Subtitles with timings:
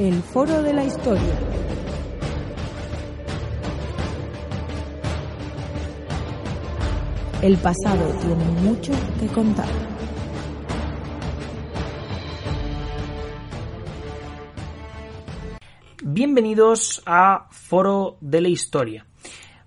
[0.00, 1.34] El Foro de la Historia.
[7.42, 9.68] El pasado tiene mucho que contar.
[16.02, 19.04] Bienvenidos a Foro de la Historia.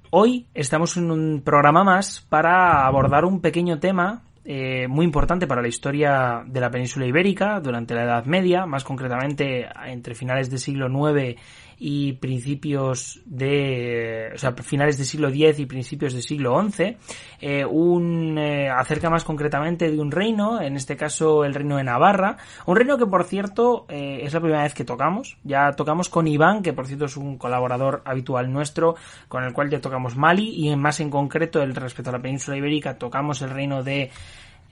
[0.09, 5.61] Hoy estamos en un programa más para abordar un pequeño tema eh, muy importante para
[5.61, 10.59] la historia de la península ibérica durante la Edad Media, más concretamente entre finales del
[10.59, 11.39] siglo IX
[11.77, 16.97] y principios de, o sea, finales del siglo X y principios del siglo XI,
[17.41, 21.83] eh, un, eh, acerca más concretamente de un reino, en este caso el reino de
[21.83, 26.09] Navarra, un reino que por cierto eh, es la primera vez que tocamos, ya tocamos
[26.09, 28.95] con Iván, que por cierto es un colaborador habitual nuestro,
[29.27, 32.57] con el cual ya tocamos Mali y más en concreto el respecto a la península
[32.57, 34.11] ibérica tocamos el reino de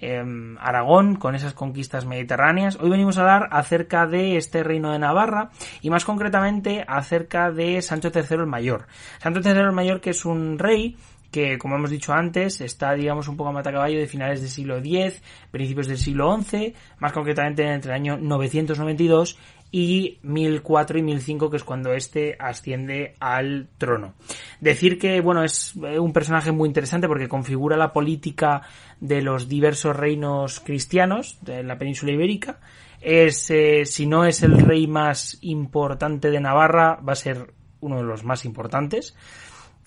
[0.04, 2.76] Em, Aragón con esas conquistas mediterráneas.
[2.82, 7.84] Hoy venimos a hablar acerca de este reino de Navarra y más concretamente acerca de
[7.84, 8.88] Sancho III el Mayor.
[9.20, 10.98] Sancho III el Mayor que es un rey
[11.30, 14.78] que, como hemos dicho antes, está, digamos, un poco a matacaballo de finales del siglo
[14.78, 15.22] X,
[15.52, 19.38] principios del siglo XI, más concretamente entre el año 992
[19.72, 24.16] y 1004 y 1005, que es cuando este asciende al trono.
[24.60, 28.64] Decir que, bueno, es eh, un personaje muy interesante porque configura la política
[29.00, 32.60] de los diversos reinos cristianos de la península ibérica.
[33.00, 37.98] Es, eh, si no es el rey más importante de Navarra, va a ser uno
[37.98, 39.16] de los más importantes.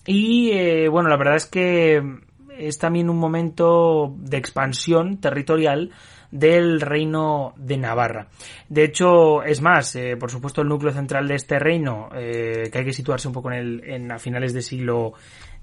[0.07, 2.01] Y, eh, bueno, la verdad es que
[2.57, 5.91] es también un momento de expansión territorial
[6.35, 8.27] del reino de Navarra.
[8.67, 12.79] De hecho, es más, eh, por supuesto, el núcleo central de este reino, eh, que
[12.79, 15.13] hay que situarse un poco en, el, en a finales de siglo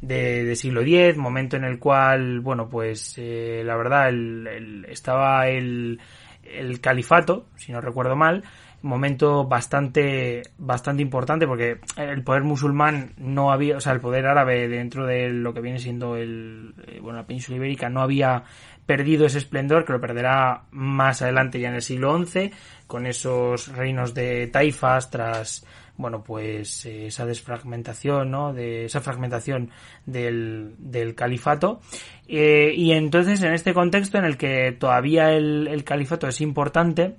[0.01, 6.01] de, siglo X, momento en el cual, bueno, pues eh, la verdad, el, estaba el,
[6.43, 8.43] el califato, si no recuerdo mal,
[8.81, 14.69] momento bastante bastante importante porque el poder musulmán no había, o sea, el poder árabe
[14.69, 18.43] dentro de lo que viene siendo el bueno, la península ibérica no había
[18.87, 22.51] perdido ese esplendor, que lo perderá más adelante ya en el siglo XI,
[22.87, 25.65] con esos reinos de taifas tras
[25.97, 28.53] bueno, pues eh, esa desfragmentación, ¿no?
[28.53, 29.71] De esa fragmentación
[30.07, 31.81] del, del califato.
[32.29, 37.17] Eh, y entonces, en este contexto en el que todavía el, el, califato es importante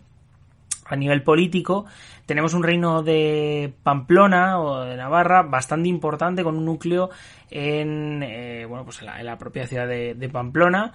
[0.86, 1.86] a nivel político,
[2.26, 7.10] tenemos un reino de Pamplona o de Navarra bastante importante con un núcleo
[7.50, 10.94] en, eh, bueno, pues en la, en la propia ciudad de, de Pamplona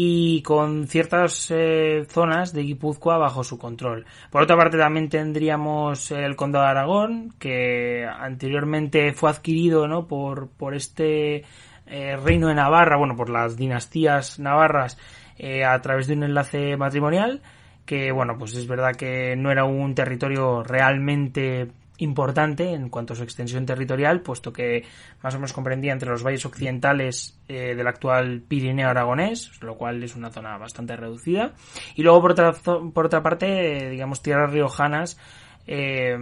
[0.00, 4.06] y con ciertas eh, zonas de Guipúzcoa bajo su control.
[4.30, 10.06] Por otra parte también tendríamos el condado de Aragón, que anteriormente fue adquirido ¿no?
[10.06, 11.42] por, por este
[11.88, 14.96] eh, reino de Navarra, bueno, por las dinastías navarras
[15.36, 17.42] eh, a través de un enlace matrimonial,
[17.84, 23.16] que bueno, pues es verdad que no era un territorio realmente importante en cuanto a
[23.16, 24.84] su extensión territorial, puesto que
[25.22, 30.02] más o menos comprendía entre los valles occidentales eh, del actual Pirineo aragonés, lo cual
[30.02, 31.54] es una zona bastante reducida.
[31.94, 35.18] Y luego, por otra, por otra parte, digamos, tierras riojanas,
[35.66, 36.16] eh,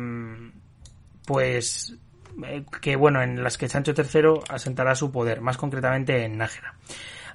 [1.26, 1.98] pues
[2.44, 6.74] eh, que bueno, en las que Sancho III asentará su poder, más concretamente en Nájera.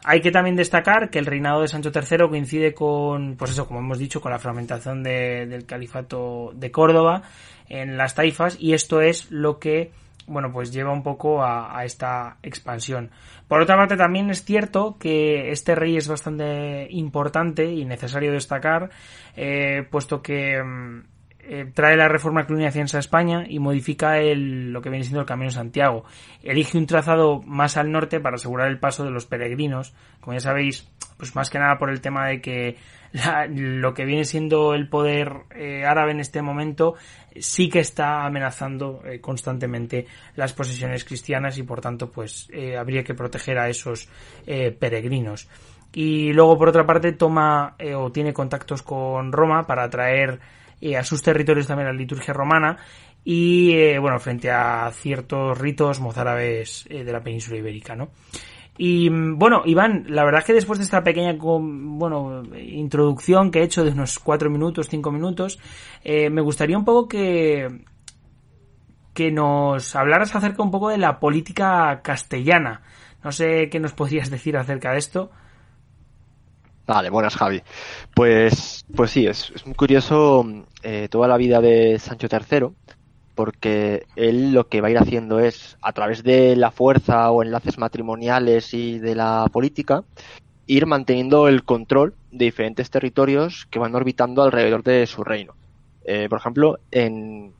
[0.03, 3.79] Hay que también destacar que el reinado de Sancho III coincide con, pues eso, como
[3.79, 7.23] hemos dicho, con la fragmentación de, del califato de Córdoba
[7.69, 9.91] en las taifas y esto es lo que
[10.27, 13.11] bueno, pues lleva un poco a, esta expansión.
[13.47, 18.89] Por otra parte, también es cierto que este rey es bastante importante y necesario destacar,
[19.35, 21.03] eh, puesto que mm,
[21.43, 25.25] eh, trae la reforma cluniaciense a España y modifica el, lo que viene siendo el
[25.25, 26.05] Camino Santiago.
[26.43, 29.93] Elige un trazado más al norte para asegurar el paso de los peregrinos.
[30.19, 32.77] Como ya sabéis, pues más que nada por el tema de que
[33.49, 36.95] lo que viene siendo el poder eh, árabe en este momento
[37.35, 40.05] sí que está amenazando eh, constantemente
[40.35, 44.09] las posesiones cristianas y por tanto pues habría que proteger a esos
[44.45, 45.49] peregrinos
[45.93, 50.39] y luego por otra parte toma o tiene contactos con Roma para atraer
[50.97, 52.77] a sus territorios también la liturgia romana
[53.23, 58.09] y eh, bueno, frente a ciertos ritos mozárabes eh, de la península ibérica, ¿no?
[58.77, 63.59] Y mm, bueno, Iván, la verdad es que después de esta pequeña bueno, introducción que
[63.59, 65.59] he hecho de unos cuatro minutos, cinco minutos,
[66.03, 67.83] eh, me gustaría un poco que,
[69.13, 72.81] que nos hablaras acerca un poco de la política castellana.
[73.23, 75.31] No sé qué nos podrías decir acerca de esto.
[76.93, 77.63] Vale, buenas Javi.
[78.13, 80.45] Pues, pues sí, es, muy curioso
[80.83, 82.67] eh, toda la vida de Sancho III
[83.33, 87.43] porque él lo que va a ir haciendo es, a través de la fuerza o
[87.43, 90.03] enlaces matrimoniales y de la política,
[90.67, 95.53] ir manteniendo el control de diferentes territorios que van orbitando alrededor de su reino.
[96.03, 97.53] Eh, por ejemplo, en,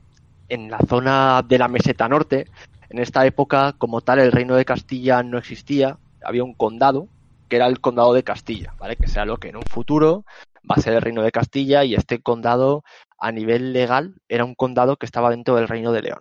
[0.50, 2.48] en la zona de la meseta norte,
[2.90, 7.08] en esta época, como tal, el reino de Castilla no existía, había un condado,
[7.52, 8.96] que era el condado de Castilla, ¿vale?
[8.96, 10.24] Que sea lo que en un futuro
[10.58, 12.82] va a ser el reino de Castilla y este condado
[13.18, 16.20] a nivel legal era un condado que estaba dentro del reino de León.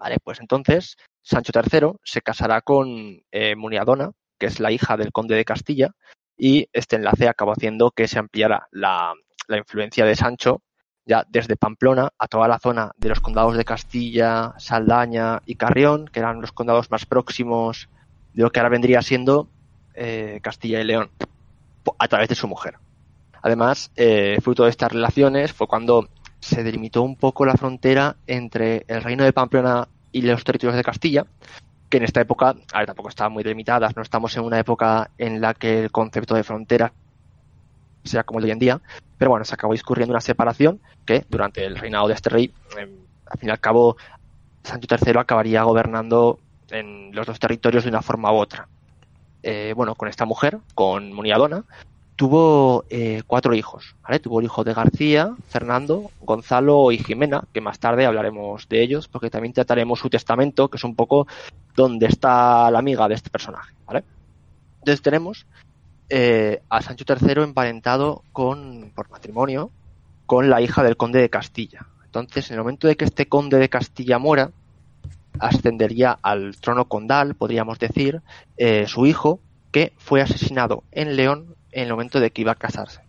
[0.00, 2.88] Vale, pues entonces Sancho III se casará con
[3.30, 5.92] eh, Muniadona, que es la hija del conde de Castilla,
[6.36, 9.14] y este enlace acabó haciendo que se ampliara la,
[9.56, 10.62] influencia de Sancho
[11.06, 16.06] ya desde Pamplona a toda la zona de los condados de Castilla, Saldaña y Carrión,
[16.06, 17.88] que eran los condados más próximos
[18.32, 19.48] de lo que ahora vendría siendo
[19.94, 21.10] eh, Castilla y León,
[21.98, 22.76] a través de su mujer.
[23.42, 26.08] Además, eh, fruto de estas relaciones fue cuando
[26.40, 30.84] se delimitó un poco la frontera entre el reino de Pamplona y los territorios de
[30.84, 31.26] Castilla,
[31.88, 35.40] que en esta época, a tampoco estaban muy delimitadas, no estamos en una época en
[35.40, 36.92] la que el concepto de frontera
[38.04, 38.80] sea como el de hoy en día,
[39.18, 42.90] pero bueno, se acabó discurriendo una separación que durante el reinado de este rey, em,
[43.26, 43.96] al fin y al cabo,
[44.62, 46.38] Sancho III acabaría gobernando
[46.70, 48.68] en los dos territorios de una forma u otra.
[49.46, 51.64] Eh, bueno, con esta mujer, con Muniadona,
[52.16, 54.18] tuvo eh, cuatro hijos, ¿vale?
[54.18, 59.06] Tuvo el hijo de García, Fernando, Gonzalo y Jimena, que más tarde hablaremos de ellos,
[59.06, 61.26] porque también trataremos su testamento, que es un poco
[61.76, 64.02] donde está la amiga de este personaje, ¿vale?
[64.78, 65.44] Entonces tenemos
[66.08, 69.70] eh, a Sancho III emparentado con, por matrimonio
[70.24, 71.86] con la hija del conde de Castilla.
[72.06, 74.52] Entonces, en el momento de que este conde de Castilla muera,
[75.38, 78.22] ascendería al trono condal, podríamos decir,
[78.56, 79.40] eh, su hijo,
[79.72, 83.00] que fue asesinado en León en el momento de que iba a casarse.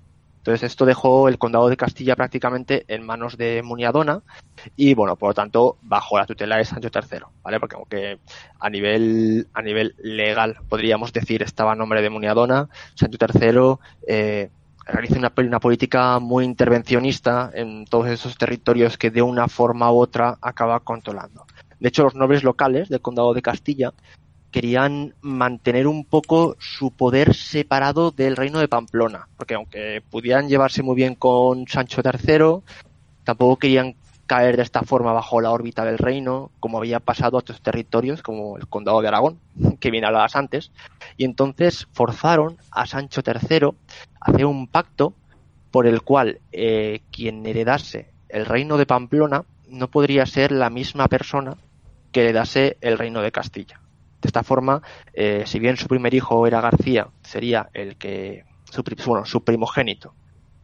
[0.45, 4.21] Entonces esto dejó el condado de Castilla prácticamente en manos de Muniadona
[4.75, 7.59] y bueno, por lo tanto, bajo la tutela de Sancho III, ¿vale?
[7.59, 8.19] Porque aunque
[8.59, 14.49] a nivel, a nivel legal podríamos decir estaba a nombre de Muniadona, Sancho III eh,
[14.85, 19.99] realiza una, una política muy intervencionista en todos esos territorios que de una forma u
[19.99, 21.44] otra acaba controlando.
[21.79, 23.93] De hecho, los nobles locales del condado de Castilla
[24.51, 30.81] querían mantener un poco su poder separado del reino de Pamplona, porque aunque pudieran llevarse
[30.81, 32.63] muy bien con Sancho III,
[33.25, 33.95] tampoco querían
[34.27, 38.21] caer de esta forma bajo la órbita del reino, como había pasado a otros territorios,
[38.21, 39.39] como el condado de Aragón,
[39.79, 40.71] que bien hablabas antes,
[41.17, 43.67] y entonces forzaron a Sancho III
[44.21, 45.13] a hacer un pacto
[45.69, 51.07] por el cual eh, quien heredase el reino de Pamplona no podría ser la misma
[51.07, 51.57] persona
[52.11, 53.79] que heredase el reino de Castilla.
[54.21, 54.81] De esta forma,
[55.13, 60.13] eh, si bien su primer hijo era García, sería el que, su, bueno, su primogénito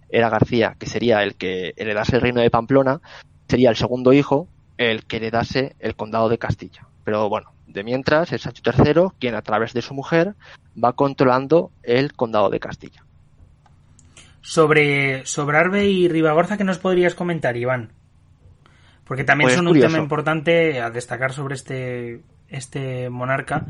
[0.10, 3.02] era García, que sería el que heredase el reino de Pamplona,
[3.48, 6.88] sería el segundo hijo el que heredase el condado de Castilla.
[7.04, 10.36] Pero bueno, de mientras es Sancho III quien a través de su mujer
[10.82, 13.06] va controlando el condado de Castilla.
[14.42, 17.92] Sobre, sobre Arbe y Ribagorza, ¿qué nos podrías comentar, Iván?
[19.12, 23.66] Porque también pues son un tema importante a destacar sobre este este monarca.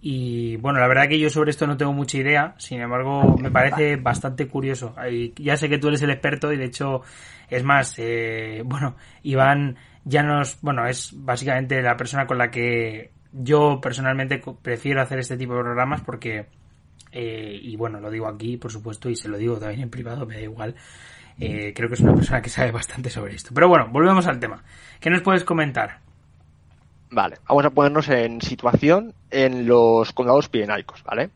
[0.00, 3.50] Y bueno, la verdad que yo sobre esto no tengo mucha idea, sin embargo me
[3.50, 4.94] parece bastante curioso.
[5.38, 7.02] ya sé que tú eres el experto y de hecho
[7.50, 9.74] es más, eh, bueno, Iván
[10.04, 15.36] ya nos, bueno, es básicamente la persona con la que yo personalmente prefiero hacer este
[15.36, 16.46] tipo de programas porque,
[17.10, 20.26] eh, y bueno, lo digo aquí por supuesto y se lo digo también en privado,
[20.26, 20.76] me da igual.
[21.38, 23.50] Eh, creo que es una persona que sabe bastante sobre esto.
[23.54, 24.62] Pero bueno, volvemos al tema.
[25.00, 26.00] ¿Qué nos puedes comentar?
[27.10, 31.30] Vale, vamos a ponernos en situación en los condados pirenaicos, ¿vale?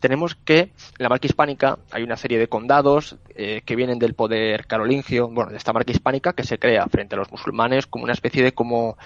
[0.00, 4.14] Tenemos que en la marca hispánica hay una serie de condados eh, que vienen del
[4.14, 8.04] poder carolingio, bueno, de esta marca hispánica que se crea frente a los musulmanes como
[8.04, 8.98] una especie de como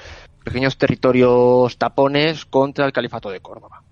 [0.43, 3.83] pequeños territorios tapones contra el califato de Córdoba.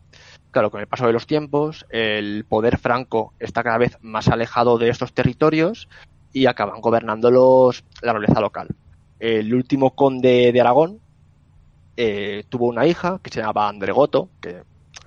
[0.57, 4.79] Claro, con el paso de los tiempos, el poder franco está cada vez más alejado
[4.79, 5.87] de estos territorios
[6.33, 8.69] y acaban gobernándolos la nobleza local.
[9.19, 10.99] El último conde de Aragón,
[11.99, 14.63] eh, tuvo una hija que se llamaba Andregoto, que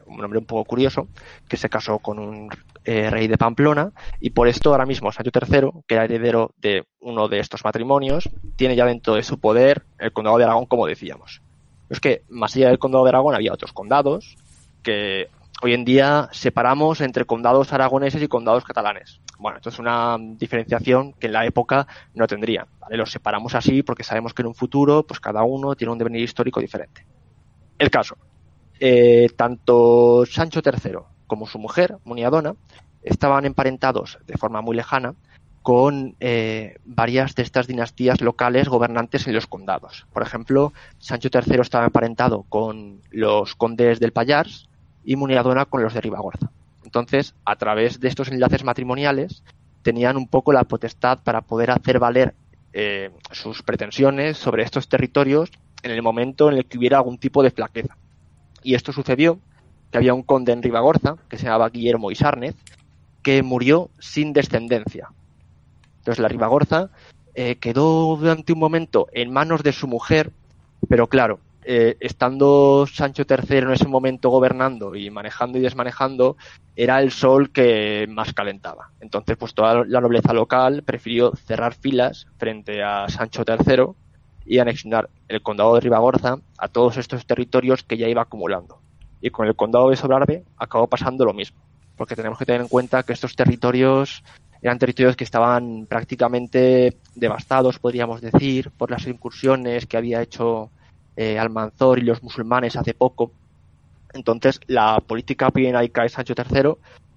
[0.05, 1.07] un nombre un poco curioso,
[1.47, 2.49] que se casó con un
[2.85, 6.85] eh, rey de Pamplona, y por esto ahora mismo Sancho III, que era heredero de
[6.99, 10.85] uno de estos matrimonios, tiene ya dentro de su poder el condado de Aragón, como
[10.85, 11.41] decíamos.
[11.89, 14.37] Es que más allá del condado de Aragón había otros condados
[14.83, 15.27] que
[15.61, 19.21] hoy en día separamos entre condados aragoneses y condados catalanes.
[19.37, 22.67] Bueno, esto es una diferenciación que en la época no tendrían.
[22.79, 22.97] ¿vale?
[22.97, 26.21] Los separamos así porque sabemos que en un futuro, pues cada uno tiene un devenir
[26.21, 27.05] histórico diferente.
[27.77, 28.17] El caso.
[28.79, 32.55] Eh, tanto Sancho III como su mujer, Muniadona,
[33.03, 35.15] estaban emparentados de forma muy lejana
[35.61, 40.07] con eh, varias de estas dinastías locales gobernantes en los condados.
[40.13, 44.68] Por ejemplo, Sancho III estaba emparentado con los condes del Pallars
[45.03, 46.51] y Muniadona con los de Ribagorza.
[46.83, 49.43] Entonces, a través de estos enlaces matrimoniales,
[49.81, 52.33] tenían un poco la potestad para poder hacer valer
[52.73, 55.51] eh, sus pretensiones sobre estos territorios
[55.83, 57.97] en el momento en el que hubiera algún tipo de flaqueza.
[58.63, 59.39] Y esto sucedió
[59.91, 62.55] que había un conde en Ribagorza, que se llamaba Guillermo Isárnez,
[63.23, 65.09] que murió sin descendencia.
[65.99, 66.89] Entonces la Ribagorza
[67.33, 70.31] eh, quedó durante un momento en manos de su mujer,
[70.87, 76.37] pero claro, eh, estando Sancho III en ese momento gobernando y manejando y desmanejando,
[76.75, 78.91] era el sol que más calentaba.
[79.01, 83.93] Entonces, pues toda la nobleza local prefirió cerrar filas frente a Sancho III
[84.45, 88.79] y anexionar el condado de Ribagorza a todos estos territorios que ya iba acumulando.
[89.21, 91.59] Y con el condado de Sobrarbe acabó pasando lo mismo,
[91.97, 94.23] porque tenemos que tener en cuenta que estos territorios
[94.61, 100.71] eran territorios que estaban prácticamente devastados, podríamos decir, por las incursiones que había hecho
[101.19, 103.33] eh, Almanzor y los musulmanes hace poco.
[104.13, 106.75] Entonces, la política pirenaica de Sancho III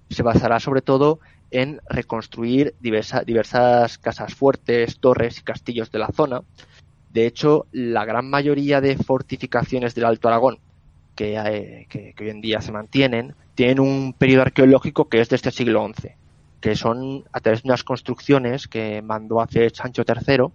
[0.09, 6.41] se basará sobre todo en reconstruir diversas casas fuertes, torres y castillos de la zona.
[7.13, 10.59] De hecho, la gran mayoría de fortificaciones del Alto Aragón
[11.15, 15.51] que, eh, hoy en día se mantienen tienen un periodo arqueológico que es de este
[15.51, 16.09] siglo XI,
[16.59, 20.47] que son a través de unas construcciones que mandó hacer Sancho III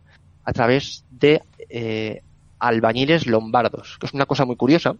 [0.44, 1.40] a través de
[1.70, 2.22] eh,
[2.58, 4.94] albañiles lombardos, que es una cosa muy curiosa,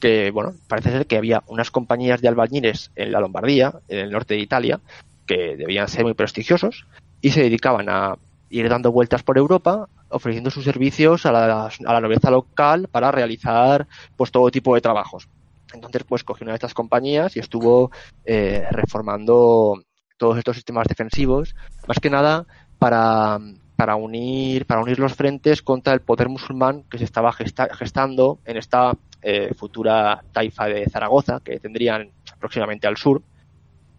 [0.00, 4.10] que bueno, parece ser que había unas compañías de albañiles en la Lombardía, en el
[4.10, 4.80] norte de Italia,
[5.26, 6.86] que debían ser muy prestigiosos
[7.20, 8.16] y se dedicaban a
[8.50, 13.10] ir dando vueltas por Europa ofreciendo sus servicios a la, a la nobleza local para
[13.10, 15.28] realizar pues todo tipo de trabajos.
[15.72, 17.90] Entonces pues cogió una de estas compañías y estuvo
[18.24, 19.82] eh, reformando
[20.18, 21.54] todos estos sistemas defensivos,
[21.88, 22.46] más que nada
[22.78, 23.38] para
[23.82, 28.56] para unir, para unir los frentes contra el poder musulmán que se estaba gestando en
[28.56, 33.22] esta eh, futura taifa de Zaragoza que tendrían próximamente al sur.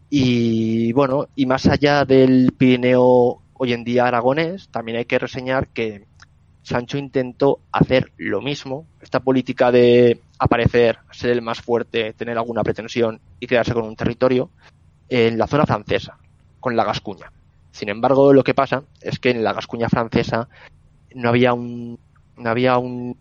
[0.10, 5.68] Y bueno, y más allá del Pirineo hoy en día aragonés, también hay que reseñar
[5.68, 6.06] que
[6.62, 12.64] Sancho intentó hacer lo mismo, esta política de aparecer, ser el más fuerte, tener alguna
[12.64, 14.50] pretensión y quedarse con un territorio,
[15.10, 16.18] en la zona francesa,
[16.62, 17.34] con la Gascuña.
[17.74, 20.48] Sin embargo, lo que pasa es que en la Gascuña francesa
[21.16, 22.00] no había un,
[22.38, 23.18] no había un,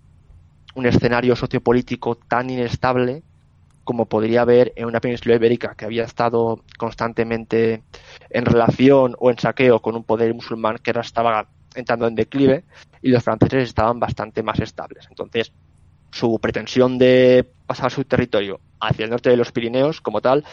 [0.74, 3.22] un escenario sociopolítico tan inestable
[3.82, 7.82] como podría haber en una península ibérica que había estado constantemente
[8.28, 12.64] en relación o en saqueo con un poder musulmán que ahora estaba entrando en declive
[13.00, 15.06] y los franceses estaban bastante más estables.
[15.08, 15.50] Entonces,
[16.10, 20.44] su pretensión de pasar su territorio hacia el norte de los Pirineos como tal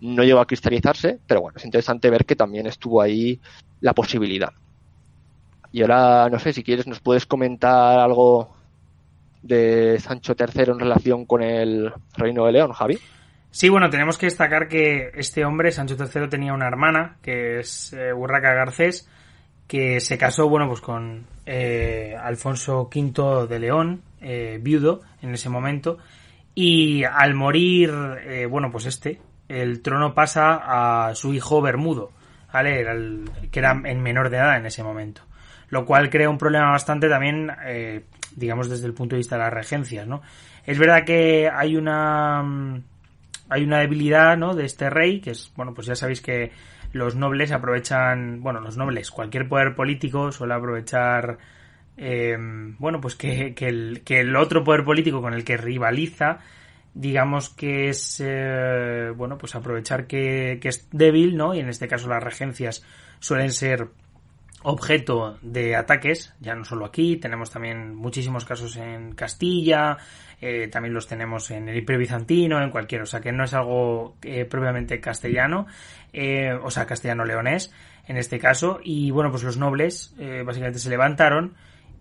[0.00, 3.40] no llegó a cristalizarse, pero bueno, es interesante ver que también estuvo ahí
[3.80, 4.52] la posibilidad.
[5.72, 8.54] Y ahora, no sé, si quieres nos puedes comentar algo
[9.42, 12.98] de Sancho III en relación con el Reino de León, Javi.
[13.50, 17.92] Sí, bueno, tenemos que destacar que este hombre, Sancho III, tenía una hermana, que es
[17.92, 19.08] eh, Urraca Garcés,
[19.66, 25.48] que se casó, bueno, pues con eh, Alfonso V de León, eh, viudo en ese
[25.48, 25.98] momento,
[26.58, 27.92] y al morir,
[28.24, 32.12] eh, bueno, pues este, el trono pasa a su hijo Bermudo,
[32.50, 32.82] ¿vale?
[33.52, 35.20] que era en menor de edad en ese momento.
[35.68, 39.42] Lo cual crea un problema bastante también, eh, digamos, desde el punto de vista de
[39.42, 40.22] las regencias, ¿no?
[40.64, 42.42] Es verdad que hay una
[43.50, 44.54] hay una debilidad, ¿no?
[44.54, 46.52] De este rey, que es, bueno, pues ya sabéis que
[46.92, 51.36] los nobles aprovechan, bueno, los nobles, cualquier poder político suele aprovechar,
[51.96, 52.36] eh,
[52.78, 56.38] bueno, pues que, que, el, que el otro poder político con el que rivaliza,
[56.94, 61.54] digamos que es, eh, bueno, pues aprovechar que, que es débil, ¿no?
[61.54, 62.84] Y en este caso las regencias
[63.20, 63.88] suelen ser
[64.68, 69.96] objeto de ataques, ya no solo aquí, tenemos también muchísimos casos en Castilla,
[70.40, 73.54] eh, también los tenemos en el Imperio Bizantino, en cualquier, o sea que no es
[73.54, 75.66] algo eh, propiamente castellano,
[76.12, 77.72] eh, o sea, castellano-leonés
[78.08, 81.54] en este caso, y bueno, pues los nobles eh, básicamente se levantaron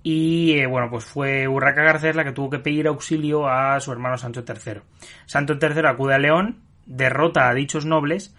[0.08, 3.92] y eh, bueno, pues fue Urraca Garcés la que tuvo que pedir auxilio a su
[3.92, 4.82] hermano Sancho III.
[5.26, 8.36] Sancho III acude a León, derrota a dichos nobles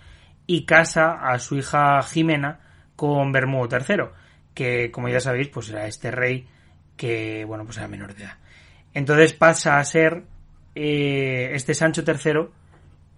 [0.47, 2.61] y casa a su hija Jimena
[2.95, 4.05] con Bermudo III,
[4.55, 6.47] que como ya sabéis, pues era este rey
[6.97, 8.39] que, bueno, pues era menor de edad.
[8.95, 10.23] Entonces pasa a ser
[10.77, 12.47] eh, este Sancho III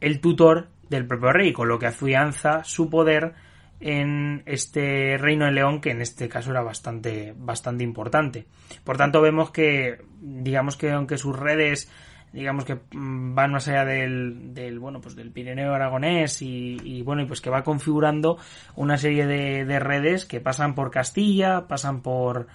[0.01, 3.35] el tutor del propio rey, con lo que afianza su poder
[3.81, 8.47] en este reino de León, que en este caso era bastante, bastante importante.
[8.85, 11.91] Por tanto, vemos que, digamos que aunque sus redes,
[12.33, 17.03] digamos que mm, van más allá del, del bueno, pues del Pirineo aragonés y, y,
[17.03, 18.39] bueno, y pues que va configurando
[18.75, 22.49] una serie de, de redes que pasan por Castilla, pasan por,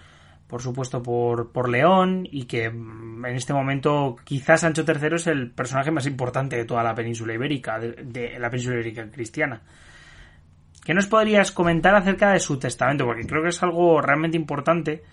[0.48, 5.28] por supuesto por, por León y que mm, en este momento quizás Sancho III es
[5.28, 9.62] el personaje más importante de toda la península ibérica, de, de la península ibérica cristiana.
[10.84, 13.06] ¿Qué nos podrías comentar acerca de su testamento?
[13.06, 15.04] Porque creo que es algo realmente importante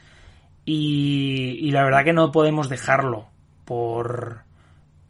[0.64, 3.28] y, la verdad que no podemos dejarlo
[3.64, 4.42] por,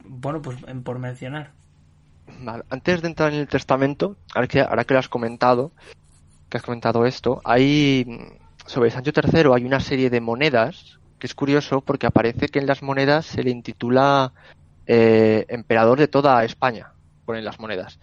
[0.05, 1.53] bueno, pues por mencionar.
[2.69, 5.73] Antes de entrar en el testamento, ahora que, ahora que lo has comentado,
[6.49, 8.07] que has comentado esto, hay
[8.67, 12.67] sobre Sancho III hay una serie de monedas que es curioso porque aparece que en
[12.67, 14.33] las monedas se le intitula
[14.87, 16.93] eh, emperador de toda España,
[17.25, 17.99] ponen las monedas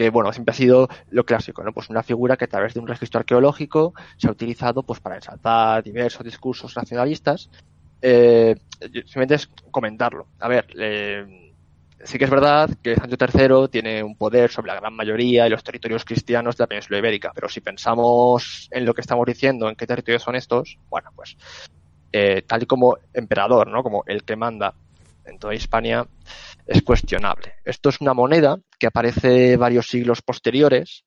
[0.00, 1.74] que bueno, siempre ha sido lo clásico, ¿no?
[1.74, 5.16] Pues una figura que a través de un registro arqueológico se ha utilizado pues para
[5.16, 7.50] ensalzar diversos discursos nacionalistas.
[8.00, 10.28] Eh, simplemente es comentarlo.
[10.38, 11.52] A ver, eh,
[12.02, 15.50] sí que es verdad que Sancho III tiene un poder sobre la gran mayoría de
[15.50, 19.68] los territorios cristianos de la península ibérica, pero si pensamos en lo que estamos diciendo,
[19.68, 21.36] en qué territorios son estos, bueno, pues
[22.10, 23.82] eh, tal y como emperador, ¿no?
[23.82, 24.72] Como el que manda
[25.26, 26.06] en toda Hispania,
[26.70, 27.54] es cuestionable.
[27.64, 31.04] Esto es una moneda que aparece varios siglos posteriores,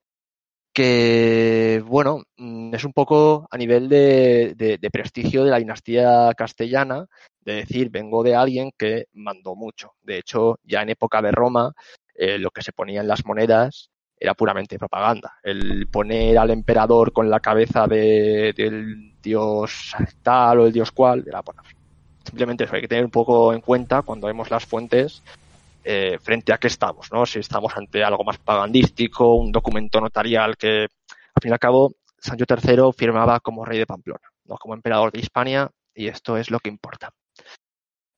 [0.73, 7.05] que, bueno, mm, es un poco a nivel de, de, prestigio de la dinastía castellana,
[7.39, 9.93] de decir, vengo de alguien que mandó mucho.
[10.01, 11.71] De hecho, ya en época de Roma,
[12.13, 13.89] eh, lo que se ponía en las monedas
[14.19, 15.35] era puramente propaganda.
[15.43, 21.23] El poner al emperador con la cabeza de, del dios tal o el dios cual,
[21.25, 21.61] era, bueno,
[22.25, 25.23] simplemente eso hay que tener un poco en cuenta cuando vemos las fuentes
[25.83, 27.25] eh, frente a qué estamos, ¿no?
[27.25, 31.93] Si estamos ante algo más propagandístico, un documento notarial que, al fin y al cabo,
[32.17, 36.49] Sancho III firmaba como rey de Pamplona, no como emperador de Hispania, y esto es
[36.49, 37.11] lo que importa.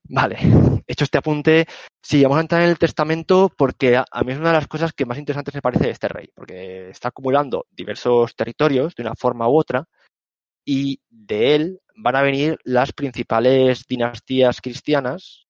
[0.07, 0.37] Vale,
[0.87, 1.65] hecho este apunte,
[2.01, 4.93] sí, vamos a entrar en el testamento porque a, mí es una de las cosas
[4.93, 9.15] que más interesantes me parece de este rey, porque está acumulando diversos territorios de una
[9.15, 9.85] forma u otra,
[10.63, 15.44] y de él van a venir las principales dinastías cristianas,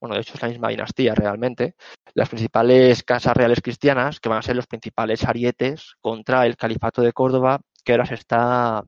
[0.00, 1.74] bueno, de hecho es la misma dinastía realmente,
[2.14, 7.02] las principales casas reales cristianas que van a ser los principales arietes contra el califato
[7.02, 8.84] de Córdoba que ahora se está,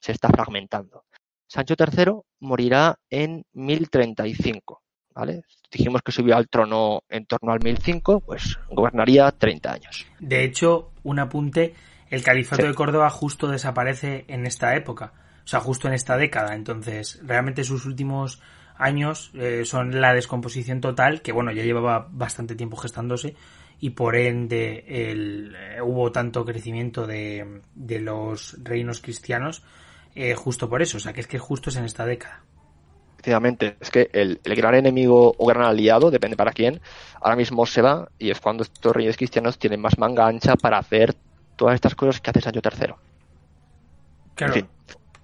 [0.00, 1.04] se está fragmentando.
[1.48, 4.82] Sancho III morirá en 1035,
[5.14, 5.42] ¿vale?
[5.70, 10.06] Dijimos que subió al trono en torno al 1005, pues gobernaría 30 años.
[10.18, 11.74] De hecho, un apunte,
[12.10, 12.68] el califato sí.
[12.68, 15.12] de Córdoba justo desaparece en esta época,
[15.44, 18.42] o sea, justo en esta década, entonces realmente sus últimos
[18.78, 23.34] años eh, son la descomposición total, que bueno, ya llevaba bastante tiempo gestándose
[23.80, 29.62] y por ende el, eh, hubo tanto crecimiento de, de los reinos cristianos
[30.14, 32.40] eh, justo por eso, o sea, que es que justo es en esta década.
[33.12, 36.80] Efectivamente, es que el, el, gran enemigo o gran aliado, depende para quién,
[37.20, 40.78] ahora mismo se va y es cuando estos reyes cristianos tienen más manga ancha para
[40.78, 41.14] hacer
[41.56, 42.94] todas estas cosas que hace Sancho III.
[44.36, 44.54] Claro.
[44.54, 44.68] En fin.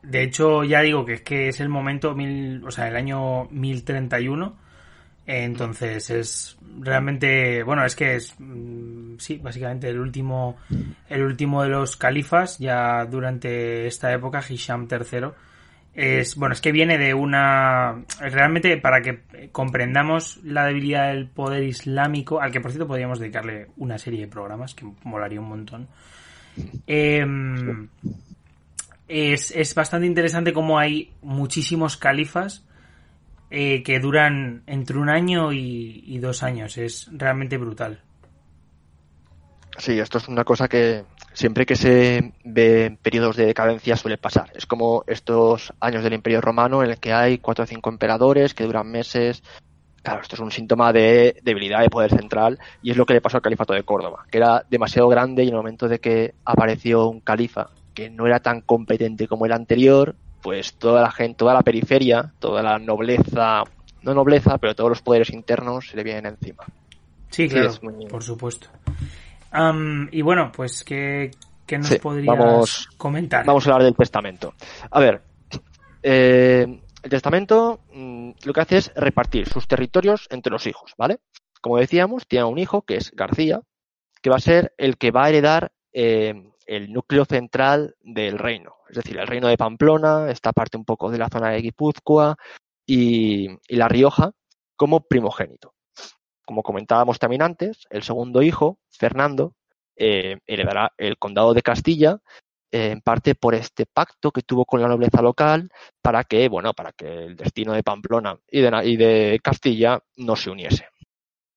[0.02, 3.44] De hecho, ya digo que es que es el momento, mil, o sea, el año
[3.50, 4.56] 1031.
[5.24, 10.56] Entonces es realmente, bueno, es que es, mm, sí, básicamente el último,
[11.08, 15.28] el último de los califas, ya durante esta época, Hisham III,
[15.94, 21.62] es, bueno, es que viene de una, realmente para que comprendamos la debilidad del poder
[21.62, 25.88] islámico, al que por cierto podríamos dedicarle una serie de programas, que molaría un montón.
[26.86, 27.24] Eh,
[29.12, 32.64] es, es bastante interesante como hay muchísimos califas
[33.50, 36.78] eh, que duran entre un año y, dos años.
[36.78, 38.00] Es realmente brutal.
[39.76, 44.50] Sí, esto es una cosa que siempre que se ve periodos de decadencia suele pasar.
[44.54, 48.54] Es como estos años del Imperio Romano en el que hay cuatro o cinco emperadores
[48.54, 49.42] que duran meses.
[50.02, 53.20] Claro, esto es un síntoma de debilidad de poder central y es lo que le
[53.20, 56.34] pasó al califato de Córdoba, que era demasiado grande y en el momento de que
[56.46, 61.38] apareció un califa que no era tan competente como el anterior, pues toda la gente,
[61.38, 63.62] toda la periferia, toda la nobleza,
[64.02, 66.64] no nobleza, pero todos los poderes internos se le vienen encima.
[67.30, 68.06] Sí, claro, sí, muy...
[68.06, 68.68] por supuesto.
[69.54, 71.30] Um, y bueno, pues, ¿qué,
[71.66, 73.44] qué nos sí, podrías vamos, comentar?
[73.46, 74.54] Vamos a hablar del testamento.
[74.90, 75.22] A ver,
[76.02, 81.18] eh, el testamento mmm, lo que hace es repartir sus territorios entre los hijos, ¿vale?
[81.60, 83.60] Como decíamos, tiene un hijo que es García,
[84.20, 88.76] que va a ser el que va a heredar eh, el núcleo central del reino,
[88.88, 92.36] es decir, el reino de Pamplona, esta parte un poco de la zona de Guipúzcoa
[92.86, 94.32] y, La Rioja,
[94.76, 95.74] como primogénito.
[96.44, 99.54] Como comentábamos también antes, el segundo hijo, Fernando,
[99.96, 102.18] eh, heredará el condado de Castilla,
[102.70, 105.70] eh, en parte por este pacto que tuvo con la nobleza local
[106.00, 110.36] para que, bueno, para que el destino de Pamplona y de, y de Castilla no
[110.36, 110.88] se uniese.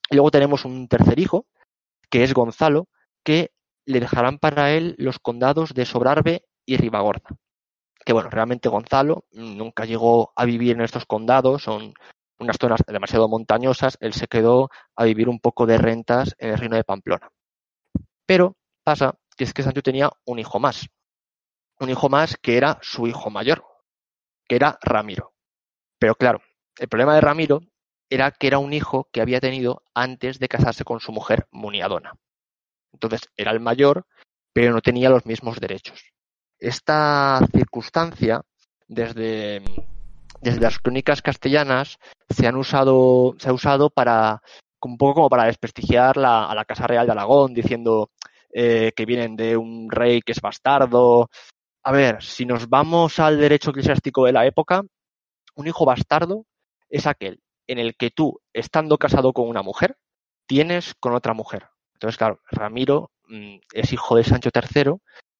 [0.10, 1.48] Y luego tenemos un tercer hijo,
[2.10, 2.90] que es Gonzalo,
[3.24, 3.52] que
[3.86, 7.36] le dejarán para él los condados de Sobrarbe y Ribagorza.
[8.04, 11.94] Que bueno, realmente Gonzalo nunca llegó a vivir en estos condados, son
[12.38, 16.58] unas zonas demasiado montañosas, él se quedó a vivir un poco de rentas en el
[16.58, 17.30] reino de Pamplona.
[18.26, 20.88] Pero pasa que es que Sancho tenía un hijo más,
[21.80, 23.66] un hijo más que era su hijo mayor,
[24.48, 25.34] que era Ramiro.
[26.00, 26.42] Pero claro,
[26.78, 27.62] el problema de Ramiro
[28.10, 32.14] era que era un hijo que había tenido antes de casarse con su mujer Muniadona.
[32.96, 34.06] Entonces era el mayor,
[34.54, 36.02] pero no tenía los mismos derechos.
[36.58, 38.42] Esta circunstancia,
[38.88, 39.62] desde,
[40.42, 41.98] desde las crónicas castellanas,
[42.30, 44.42] se han usado, se ha usado para
[44.82, 48.12] un poco como para desprestigiar la, a la Casa Real de Aragón, diciendo
[48.54, 51.30] eh, que vienen de un rey que es bastardo.
[51.84, 54.84] A ver, si nos vamos al derecho eclesiástico de la época,
[55.56, 56.46] un hijo bastardo
[56.88, 59.98] es aquel en el que tú, estando casado con una mujer,
[60.48, 61.68] tienes con otra mujer.
[62.06, 64.94] Entonces, claro, Ramiro mm, es hijo de Sancho III,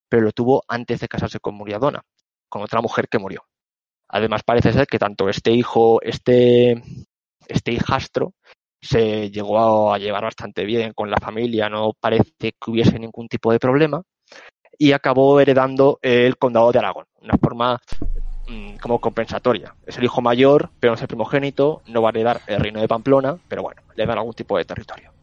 [0.10, 2.02] pero lo tuvo antes de casarse con Muriadona,
[2.50, 3.44] con otra mujer que murió.
[4.10, 6.82] Además, parece ser que tanto este hijo, este,
[7.48, 8.34] este hijastro,
[8.82, 13.52] se llegó a llevar bastante bien con la familia, no parece que hubiese ningún tipo
[13.52, 14.02] de problema,
[14.80, 17.80] y acabó heredando el condado de Aragón, una forma
[18.48, 19.76] mm, como compensatoria.
[19.86, 22.82] Es el hijo mayor, pero no es el primogénito, no va a heredar el reino
[22.82, 25.15] de Pamplona, pero bueno, le dan algún tipo de territorio.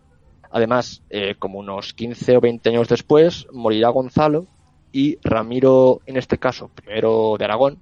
[0.52, 4.46] Además, eh, como unos 15 o 20 años después, morirá Gonzalo
[4.92, 7.78] y Ramiro, en este caso, primero de Aragón,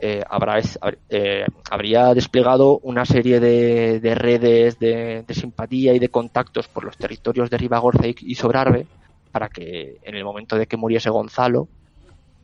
[0.00, 0.60] eh, habrá,
[1.08, 6.96] eh, habría desplegado una serie de, de redes de, simpatía y de contactos por los
[6.96, 8.84] territorios de Ribagorza y, y Sobrarbe
[9.30, 11.68] para que en el momento de que muriese Gonzalo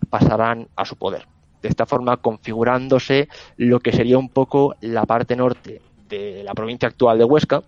[0.09, 1.27] pasaran a su poder.
[1.61, 6.89] De esta forma configurándose lo que sería un poco la parte norte de la provincia
[6.89, 7.65] actual de Huesca,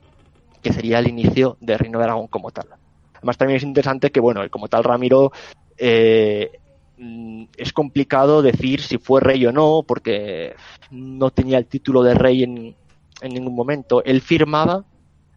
[0.62, 2.66] que sería el inicio del Reino de Aragón como tal.
[3.14, 5.32] Además también es interesante que, bueno, como tal Ramiro
[5.76, 6.50] eh,
[7.56, 10.54] es complicado decir si fue rey o no, porque
[10.90, 12.74] no tenía el título de rey en,
[13.20, 14.02] en ningún momento.
[14.04, 14.84] Él firmaba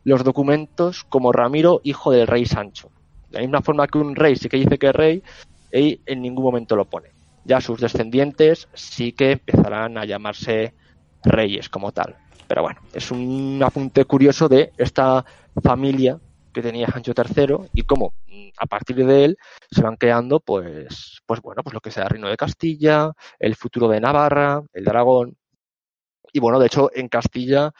[0.03, 2.89] los documentos como Ramiro, hijo del rey Sancho.
[3.29, 5.23] De la misma forma que un rey sí que dice que es rey,
[5.71, 7.09] él en ningún momento lo pone.
[7.45, 10.73] Ya sus descendientes sí que empezarán a llamarse
[11.23, 12.15] reyes como tal.
[12.47, 15.23] Pero bueno, es un apunte curioso de esta
[15.61, 16.19] familia
[16.53, 18.13] que tenía Sancho III y cómo
[18.57, 19.37] a partir de él
[19.69, 23.55] se van creando pues pues bueno pues lo que sea el reino de Castilla el
[23.55, 25.35] futuro de Navarra el de Aragón.
[26.31, 27.71] Y bueno de hecho en Castilla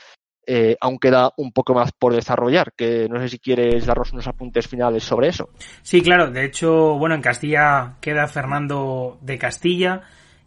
[0.45, 4.27] eh, aún queda un poco más por desarrollar que no sé si quieres darnos unos
[4.27, 5.49] apuntes finales sobre eso.
[5.83, 10.01] Sí claro de hecho bueno en Castilla queda Fernando de Castilla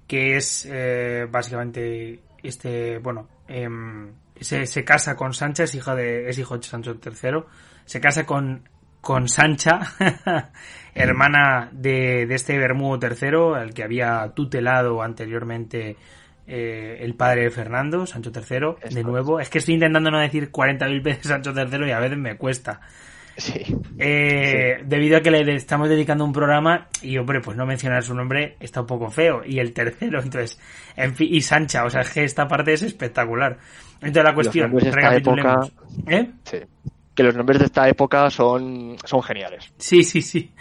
[0.07, 3.69] que es eh, básicamente este bueno eh,
[4.41, 7.45] se, se, casa con Sancha es hijo de es hijo de Sancho III
[7.87, 8.69] se casa con,
[9.01, 9.81] con Sancha,
[10.95, 15.97] hermana de, de este Bermudo III, al que había tutelado anteriormente
[16.47, 19.41] eh, el padre de Fernando, Sancho III, de nuevo.
[19.41, 22.81] Es que estoy intentando no decir 40.000 veces Sancho III y a veces me cuesta.
[23.37, 23.63] Sí.
[23.99, 24.85] Eh, sí.
[24.87, 28.57] Debido a que le estamos dedicando un programa y, hombre, pues no mencionar su nombre
[28.61, 29.43] está un poco feo.
[29.45, 30.59] Y el tercero, entonces,
[30.97, 33.59] en fin, y Sancha, o sea, es que esta parte es espectacular.
[34.01, 35.69] Entonces la cuestión, recapitulemos.
[35.69, 36.13] Época...
[36.13, 36.31] ¿Eh?
[36.45, 36.59] Sí
[37.17, 39.73] que los nombres de esta época son, son geniales.
[39.79, 40.53] Sí, sí, sí.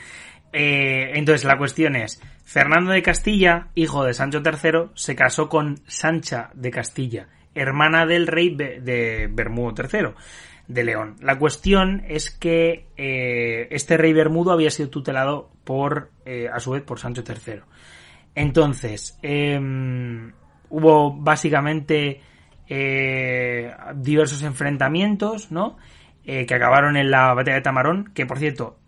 [0.54, 5.82] Eh, entonces la cuestión es, Fernando de Castilla, hijo de Sancho III, se casó con
[5.86, 10.14] Sancha de Castilla, hermana del rey de Bermudo III,
[10.68, 11.16] de León.
[11.22, 16.72] La cuestión es que eh, este rey Bermudo había sido tutelado por, eh, a su
[16.72, 17.62] vez, por Sancho III.
[18.36, 19.60] Entonces, eh,
[20.70, 22.22] hubo básicamente
[23.96, 25.78] diversos enfrentamientos, ¿no?
[26.26, 28.80] eh, que acabaron en la batalla de Tamarón, que por cierto,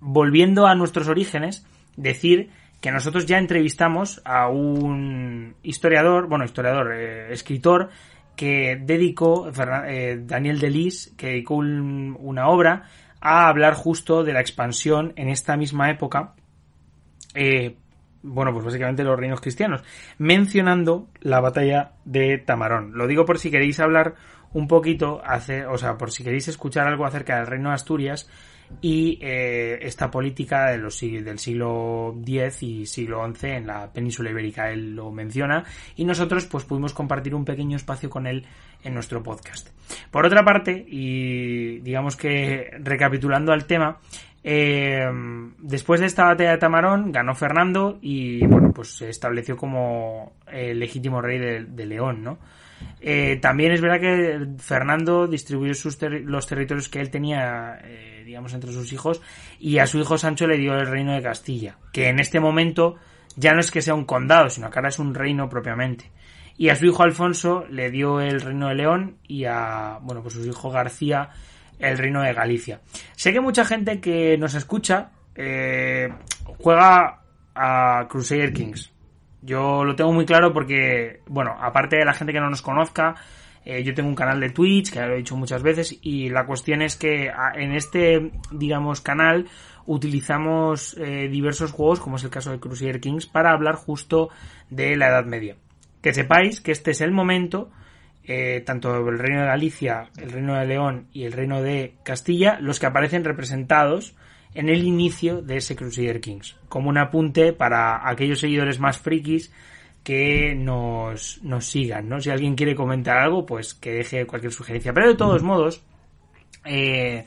[0.00, 7.32] volviendo a nuestros orígenes, decir que nosotros ya entrevistamos a un historiador, bueno, historiador, eh,
[7.32, 7.90] escritor,
[8.36, 9.50] que dedicó,
[9.86, 12.84] eh, Daniel Delis, que dedicó un, una obra
[13.20, 16.34] a hablar justo de la expansión en esta misma época,
[17.34, 17.76] eh,
[18.22, 19.82] bueno, pues básicamente los reinos cristianos,
[20.18, 22.92] mencionando la batalla de Tamarón.
[22.94, 24.14] Lo digo por si queréis hablar
[24.52, 28.28] un poquito, hace, o sea, por si queréis escuchar algo acerca del reino de Asturias
[28.80, 34.30] y eh, esta política de los, del siglo X y siglo XI en la península
[34.30, 34.70] ibérica.
[34.70, 35.64] Él lo menciona
[35.96, 38.44] y nosotros pues pudimos compartir un pequeño espacio con él
[38.82, 39.68] en nuestro podcast.
[40.10, 43.98] Por otra parte, y digamos que recapitulando al tema,
[44.48, 45.04] eh,
[45.58, 50.78] después de esta batalla de Tamarón ganó Fernando y bueno, pues se estableció como el
[50.78, 52.38] legítimo rey de, León, ¿no?
[53.00, 58.52] Eh, también es verdad que Fernando distribuyó sus los territorios que él tenía, eh, digamos,
[58.52, 59.22] entre sus hijos
[59.60, 62.96] y a su hijo Sancho le dio el reino de Castilla, que en este momento
[63.36, 66.10] ya no es que sea un condado, sino que ahora es un reino propiamente.
[66.58, 70.34] Y a su hijo Alfonso le dio el reino de León y a, bueno, pues
[70.34, 71.30] su hijo García
[71.78, 72.80] el reino de Galicia.
[73.14, 76.08] Sé que mucha gente que nos escucha eh,
[76.58, 77.20] juega
[77.54, 78.92] a Crusader Kings.
[79.42, 83.14] Yo lo tengo muy claro porque, bueno, aparte de la gente que no nos conozca,
[83.68, 86.28] eh, yo tengo un canal de Twitch, que ya lo he dicho muchas veces, y
[86.28, 89.48] la cuestión es que en este, digamos, canal
[89.86, 94.30] utilizamos eh, diversos juegos, como es el caso de Crusader Kings, para hablar justo
[94.70, 95.56] de la Edad Media.
[96.00, 97.72] Que sepáis que este es el momento
[98.22, 102.58] eh, tanto el reino de Galicia, el reino de León y el reino de Castilla,
[102.60, 104.14] los que aparecen representados
[104.54, 109.52] en el inicio de ese Crusader Kings, como un apunte para aquellos seguidores más frikis
[110.06, 112.20] que nos, nos sigan, ¿no?
[112.20, 114.92] Si alguien quiere comentar algo, pues que deje cualquier sugerencia.
[114.92, 115.82] Pero de todos modos,
[116.64, 117.26] eh,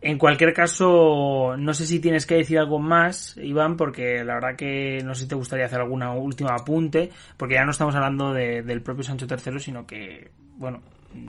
[0.00, 4.56] en cualquier caso, no sé si tienes que decir algo más, Iván, porque la verdad
[4.56, 8.32] que no sé si te gustaría hacer alguna última apunte, porque ya no estamos hablando
[8.32, 10.80] del propio Sancho III, sino que, bueno,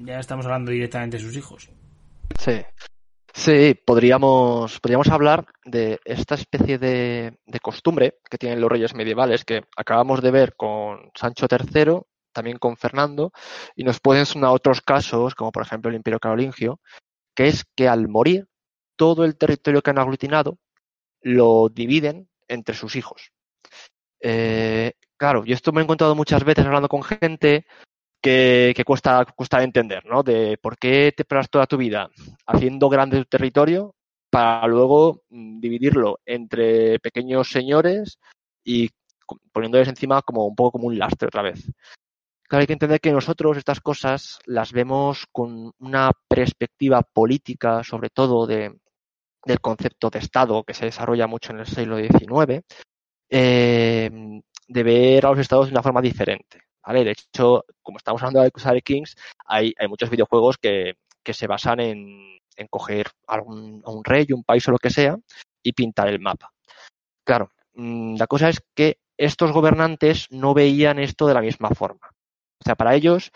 [0.06, 1.70] ya estamos hablando directamente de sus hijos.
[2.40, 2.62] Sí.
[3.44, 9.66] Sí, podríamos, podríamos hablar de esta especie de, costumbre que tienen los reyes medievales, que
[9.76, 13.34] acabamos de ver con Sancho III, también con Fernando,
[13.76, 16.80] y nos pueden sonar otros casos, como por ejemplo el Imperio Carolingio,
[17.36, 18.48] que es que al morir
[18.96, 20.58] todo el territorio que han aglutinado
[21.22, 23.34] lo dividen entre sus hijos.
[24.22, 27.66] Eh, claro, yo esto me he encontrado muchas veces hablando con gente
[28.24, 30.24] que, cuesta, cuesta entender, ¿no?
[30.24, 32.10] De por qué te paras toda tu vida
[32.48, 33.96] haciendo grande tu territorio
[34.30, 38.20] para luego mm, dividirlo entre pequeños señores
[38.64, 38.90] y
[39.52, 41.70] poniéndoles encima como un poco como un lastre otra vez.
[42.48, 48.10] Claro, hay que entender que nosotros estas cosas las vemos con una perspectiva política, sobre
[48.10, 48.74] todo de,
[49.46, 52.62] del concepto de Estado que se desarrolla mucho en el siglo XIX,
[53.30, 54.10] eh,
[54.68, 56.62] de ver a los estados de una forma diferente.
[56.86, 59.16] De hecho, como estamos hablando de Crusader Kings,
[59.46, 64.44] hay, muchos videojuegos que, se basan en, en coger a un, a un rey, un
[64.44, 65.18] país o lo que sea
[65.64, 66.52] y pintar el mapa.
[67.26, 72.10] Claro, mm, la cosa es que estos gobernantes no veían esto de la misma forma.
[72.60, 73.32] O sea, para ellos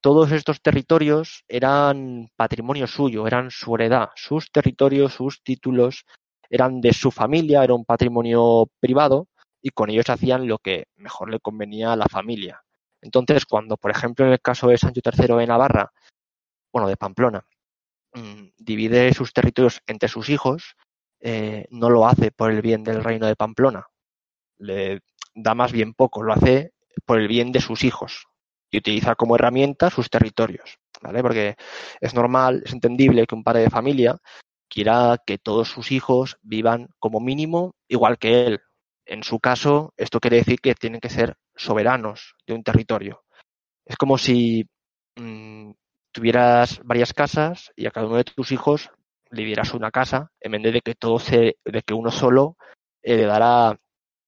[0.00, 6.06] todos estos territorios eran patrimonio suyo, eran su heredad, sus territorios, sus títulos,
[6.48, 9.28] eran de su familia, era un patrimonio privado
[9.60, 12.62] y con ellos hacían lo que mejor le convenía a la familia.
[13.00, 15.92] Entonces, cuando, por ejemplo, en el caso de Sancho III de Navarra,
[16.72, 17.44] bueno, de Pamplona,
[18.14, 20.76] mm, divide sus territorios entre sus hijos,
[21.20, 23.86] eh, no lo hace por el bien del reino de Pamplona.
[24.58, 25.00] Le
[25.34, 26.72] da más bien poco, lo hace
[27.04, 28.26] por el bien de sus hijos,
[28.70, 31.22] y utilizar como herramienta sus territorios, ¿vale?
[31.22, 31.56] Porque
[32.00, 34.18] es normal, es entendible que un padre de familia
[34.68, 38.60] quiera que todos sus hijos vivan como mínimo igual que él.
[39.04, 43.24] En su caso, esto quiere decir que tienen que ser soberanos de un territorio.
[43.84, 44.68] Es como si
[45.16, 45.70] mmm,
[46.12, 48.90] tuvieras varias casas y a cada uno de tus hijos
[49.30, 52.56] le dieras una casa en vez de que todo se, de que uno solo
[53.02, 53.78] le dará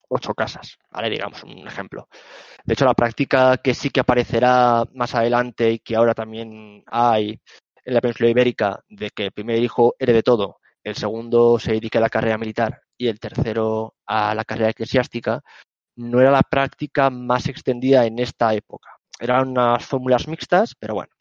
[0.09, 1.11] ocho casas, ¿vale?
[1.11, 2.09] Digamos un ejemplo.
[2.64, 7.41] De hecho, la práctica que sí que aparecerá más adelante y que ahora también hay
[7.85, 11.99] en la península ibérica de que el primer hijo herede todo, el segundo se dedique
[11.99, 15.43] a la carrera militar y el tercero a la carrera eclesiástica,
[15.99, 18.89] no era la práctica más extendida en esta época.
[19.19, 21.13] Eran unas fórmulas mixtas, pero bueno.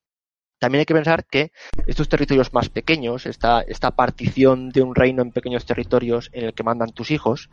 [0.60, 1.52] También hay que pensar que
[1.88, 6.54] estos territorios más pequeños, esta, esta partición de un reino en pequeños territorios en el
[6.54, 7.50] que mandan tus hijos,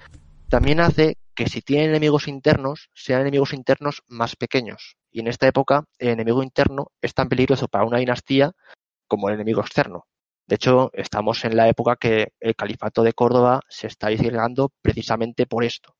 [0.51, 4.97] también hace que si tienen enemigos internos, sean enemigos internos más pequeños.
[5.11, 8.53] Y en esta época, el enemigo interno es tan peligroso para una dinastía
[9.09, 10.07] como el enemigo externo.
[10.47, 15.47] De hecho, estamos en la época que el califato de Córdoba se está disgregando precisamente
[15.47, 15.95] por esto.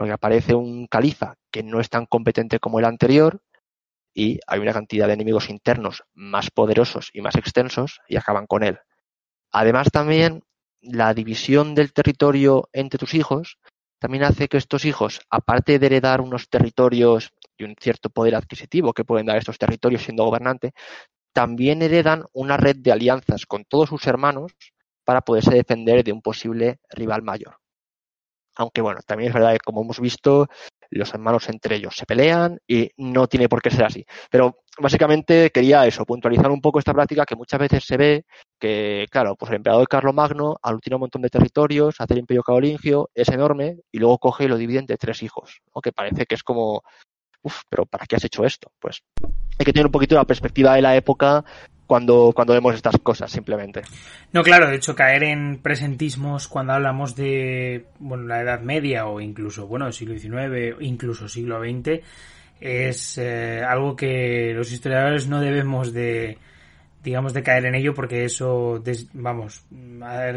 [0.00, 3.42] Porque aparece un califa que no es tan competente como el anterior
[4.14, 8.62] y hay una cantidad de enemigos internos más poderosos y más extensos y acaban con
[8.62, 8.78] él.
[9.52, 10.42] Además, también
[10.80, 13.58] la división del territorio entre tus hijos
[13.98, 18.94] también hace que estos hijos, aparte de heredar unos territorios y un cierto poder adquisitivo
[18.94, 20.72] que pueden dar estos territorios siendo gobernante,
[21.34, 24.52] también heredan una red de alianzas con todos sus hermanos
[25.04, 27.59] para poderse defender de un posible rival mayor.
[28.56, 30.48] Aunque bueno, también es verdad que como hemos visto,
[30.90, 34.04] los hermanos entre ellos se pelean y no tiene por qué ser así.
[34.30, 38.24] Pero básicamente quería eso, puntualizar un poco esta práctica que muchas veces se ve
[38.58, 43.10] que, claro, pues el emperador Carlomagno aglutina un montón de territorios, hace el imperio carolingio,
[43.14, 45.80] es enorme y luego coge y lo divide entre tres hijos, ¿no?
[45.80, 46.82] que parece que es como,
[47.42, 48.72] uff, pero ¿para qué has hecho esto?
[48.78, 49.02] Pues
[49.58, 51.44] hay que tener un poquito la perspectiva de la época
[51.90, 53.82] cuando, cuando vemos estas cosas, simplemente.
[54.32, 59.20] No, claro, de hecho, caer en presentismos cuando hablamos de bueno, la Edad Media o
[59.20, 62.00] incluso, bueno, siglo XIX, incluso siglo XX,
[62.60, 66.38] es eh, algo que los historiadores no debemos de,
[67.02, 68.82] digamos, de caer en ello porque eso,
[69.12, 69.64] vamos,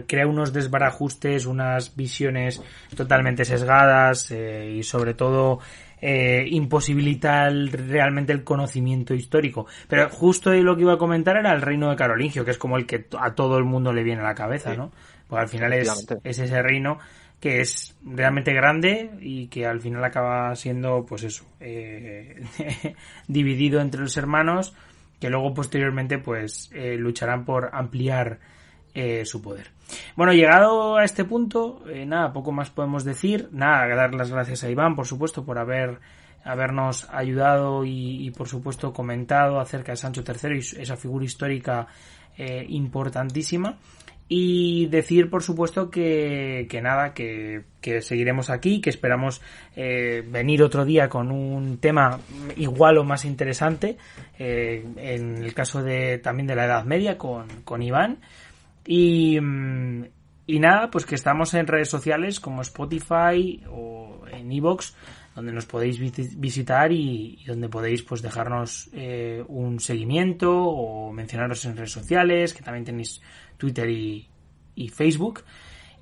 [0.07, 2.61] crea unos desbarajustes, unas visiones
[2.95, 5.59] totalmente sesgadas eh, y sobre todo
[6.01, 9.67] eh, imposibilita realmente el conocimiento histórico.
[9.87, 12.77] Pero justo lo que iba a comentar era el reino de Carolingio, que es como
[12.77, 14.91] el que a todo el mundo le viene a la cabeza, ¿no?
[15.27, 16.99] Porque al final es, es ese reino
[17.43, 22.41] que es realmente grande y que al final acaba siendo, pues eso, eh,
[23.27, 24.73] dividido entre los hermanos,
[25.23, 28.39] que luego posteriormente, pues, eh, lucharán por ampliar
[28.93, 29.71] eh, su poder.
[30.17, 33.47] Bueno, llegado a este punto, eh, nada, poco más podemos decir.
[33.53, 36.01] Nada, dar las gracias a Iván, por supuesto, por haber
[36.43, 41.87] habernos ayudado y, por supuesto comentado acerca de Sancho III y esa figura histórica
[42.67, 43.77] importantísima.
[44.35, 49.41] Y decir, por supuesto, que, que nada, que, que, seguiremos aquí, que esperamos
[49.75, 52.19] venir otro día con un tema
[52.55, 53.97] igual o más interesante,
[54.39, 58.19] en el caso de también de la Edad Media con, con Iván.
[58.85, 60.05] Y, mm,
[60.45, 64.95] y nada, pues que estamos en redes sociales como Spotify o en Evox,
[65.35, 65.99] donde nos podéis
[66.37, 72.61] visitar y, donde podéis pues dejarnos eh, un seguimiento o mencionaros en redes sociales, que
[72.61, 73.21] también tenéis
[73.57, 74.29] Twitter y,
[74.89, 75.43] Facebook.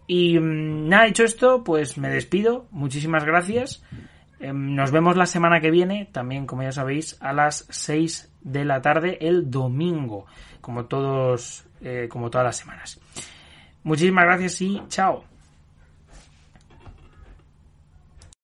[0.07, 2.67] Y mm, nada, dicho esto, pues me despido.
[2.71, 3.83] Muchísimas gracias.
[4.39, 8.65] Em, nos vemos la semana que viene, también como ya sabéis, a las 6 de
[8.65, 10.25] la tarde el domingo,
[10.61, 12.99] como todos eh, como todas las semanas.
[13.83, 15.30] Muchísimas gracias y chao.